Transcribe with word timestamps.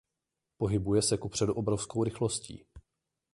Pohybuje 0.57 1.01
se 1.01 1.17
kupředu 1.17 1.53
obrovskou 1.53 2.03
rychlostí. 2.03 2.65